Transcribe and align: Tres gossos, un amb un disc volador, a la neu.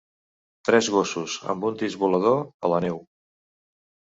Tres 0.69 0.87
gossos, 0.95 1.35
un 1.43 1.51
amb 1.55 1.67
un 1.71 1.77
disc 1.83 2.01
volador, 2.07 2.41
a 2.69 2.73
la 2.75 2.81
neu. 2.87 2.99